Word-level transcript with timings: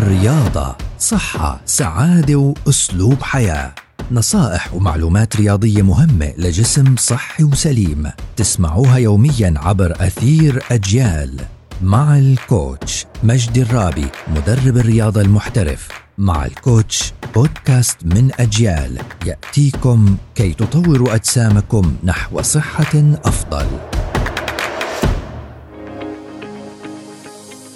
الرياضة 0.00 0.76
صحة 0.98 1.60
سعادة 1.66 2.36
وأسلوب 2.36 3.22
حياة. 3.22 3.74
نصائح 4.10 4.74
ومعلومات 4.74 5.36
رياضية 5.36 5.82
مهمة 5.82 6.32
لجسم 6.38 6.96
صحي 6.96 7.44
وسليم. 7.44 8.10
تسمعوها 8.36 8.96
يوميا 8.96 9.54
عبر 9.56 9.96
أثير 10.00 10.62
أجيال. 10.70 11.40
مع 11.82 12.18
الكوتش 12.18 13.06
مجدي 13.22 13.62
الرابي 13.62 14.06
مدرب 14.28 14.76
الرياضة 14.76 15.20
المحترف. 15.20 15.88
مع 16.18 16.44
الكوتش 16.44 17.12
بودكاست 17.34 17.96
من 18.04 18.30
أجيال. 18.38 18.98
يأتيكم 19.26 20.16
كي 20.34 20.52
تطوروا 20.52 21.14
أجسامكم 21.14 21.96
نحو 22.04 22.42
صحة 22.42 23.14
أفضل. 23.24 23.66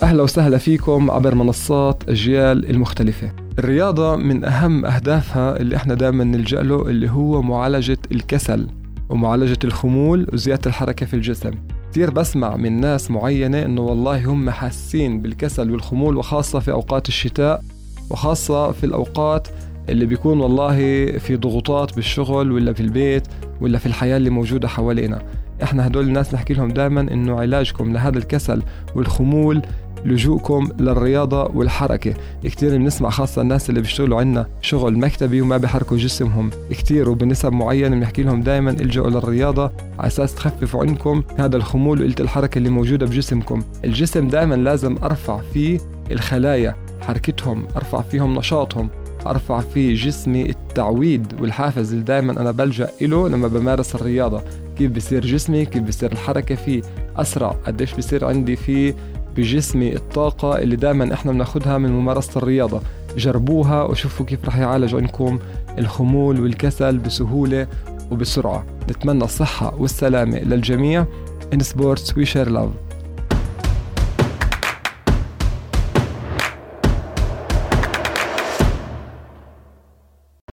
أهلا 0.02 0.22
وسهلا 0.22 0.58
فيكم 0.58 1.10
عبر 1.10 1.34
منصات 1.34 2.02
أجيال 2.08 2.70
المختلفة. 2.70 3.32
الرياضة 3.58 4.16
من 4.16 4.44
أهم 4.44 4.84
أهدافها 4.86 5.56
اللي 5.60 5.76
إحنا 5.76 5.94
دائما 5.94 6.24
نلجأ 6.24 6.62
له 6.62 6.88
اللي 6.88 7.10
هو 7.10 7.42
معالجة 7.42 7.98
الكسل 8.12 8.66
ومعالجة 9.08 9.58
الخمول 9.64 10.26
وزيادة 10.32 10.62
الحركة 10.66 11.06
في 11.06 11.14
الجسم. 11.14 11.50
كثير 11.90 12.10
بسمع 12.10 12.56
من 12.56 12.80
ناس 12.80 13.10
معينة 13.10 13.62
إنه 13.64 13.80
والله 13.80 14.24
هم 14.24 14.50
حاسين 14.50 15.20
بالكسل 15.20 15.70
والخمول 15.70 16.16
وخاصة 16.16 16.58
في 16.58 16.72
أوقات 16.72 17.08
الشتاء 17.08 17.62
وخاصة 18.10 18.72
في 18.72 18.84
الأوقات 18.84 19.48
اللي 19.88 20.06
بيكون 20.06 20.40
والله 20.40 20.76
في 21.18 21.36
ضغوطات 21.36 21.94
بالشغل 21.96 22.52
ولا 22.52 22.72
في 22.72 22.80
البيت 22.80 23.28
ولا 23.60 23.78
في 23.78 23.86
الحياة 23.86 24.16
اللي 24.16 24.30
موجودة 24.30 24.68
حوالينا. 24.68 25.22
إحنا 25.62 25.86
هدول 25.86 26.04
الناس 26.08 26.34
نحكي 26.34 26.54
لهم 26.54 26.68
دائما 26.70 27.00
إنه 27.00 27.40
علاجكم 27.40 27.92
لهذا 27.92 28.18
الكسل 28.18 28.62
والخمول 28.94 29.62
لجوءكم 30.04 30.68
للرياضة 30.78 31.44
والحركة. 31.44 32.14
كتير 32.44 32.76
بنسمع 32.76 33.10
خاصة 33.10 33.42
الناس 33.42 33.70
اللي 33.70 33.80
بيشتغلوا 33.80 34.20
عنا 34.20 34.46
شغل 34.60 34.98
مكتبي 34.98 35.40
وما 35.40 35.56
بيحركوا 35.56 35.96
جسمهم. 35.96 36.50
كتير 36.70 37.10
وبنسب 37.10 37.52
معينة 37.52 37.96
بنحكي 37.96 38.22
لهم 38.22 38.42
دائما 38.42 38.70
الجأوا 38.70 39.10
للرياضة 39.10 39.72
على 39.98 40.06
أساس 40.06 40.34
تخففوا 40.34 40.80
عنكم 40.80 41.22
هذا 41.38 41.56
الخمول 41.56 42.00
وقلة 42.00 42.14
الحركة 42.20 42.58
اللي 42.58 42.70
موجودة 42.70 43.06
بجسمكم. 43.06 43.62
الجسم 43.84 44.28
دائما 44.28 44.54
لازم 44.54 44.96
أرفع 45.02 45.40
فيه 45.52 45.78
الخلايا 46.10 46.76
حركتهم 47.00 47.64
أرفع 47.76 48.00
فيهم 48.00 48.38
نشاطهم 48.38 48.88
أرفع 49.26 49.60
فيه 49.60 49.94
جسمي 49.94 50.50
التعويد 50.50 51.40
والحافز 51.40 51.92
اللي 51.92 52.04
دائما 52.04 52.32
أنا 52.40 52.50
بلجأ 52.50 52.88
له 53.00 53.28
لما 53.28 53.48
بمارس 53.48 53.94
الرياضة. 53.94 54.42
كيف 54.78 54.90
بصير 54.92 55.26
جسمي؟ 55.26 55.64
كيف 55.64 55.82
بصير 55.82 56.12
الحركة 56.12 56.54
فيه؟ 56.54 56.82
أسرع. 57.16 57.56
قديش 57.66 57.94
بصير 57.94 58.24
عندي 58.24 58.56
فيه 58.56 58.94
بجسمي 59.36 59.96
الطاقة 59.96 60.58
اللي 60.58 60.76
دائما 60.76 61.14
إحنا 61.14 61.32
بناخدها 61.32 61.78
من 61.78 61.92
ممارسة 61.92 62.38
الرياضة. 62.38 62.80
جربوها 63.16 63.82
وشوفوا 63.82 64.26
كيف 64.26 64.44
رح 64.44 64.56
يعالج 64.56 64.94
عندكم 64.94 65.38
الخمول 65.78 66.40
والكسل 66.40 66.98
بسهولة 66.98 67.66
وبسرعة. 68.10 68.64
نتمنى 68.90 69.24
الصحة 69.24 69.74
والسلامة 69.78 70.38
للجميع. 70.38 71.06
In 71.54 71.58
sports 71.58 72.12
we 72.16 72.24
share 72.24 72.48
love. 72.48 72.93